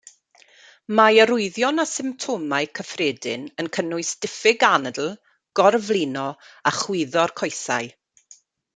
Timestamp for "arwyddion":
1.25-1.83